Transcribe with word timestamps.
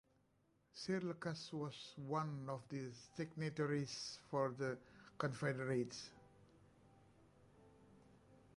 Sir 0.73 0.99
Lucas 1.01 1.53
was 1.53 1.93
one 1.95 2.45
of 2.49 2.63
the 2.69 2.89
signatories 3.15 4.17
for 4.31 4.49
the 4.57 4.75
Confederates. 5.19 6.09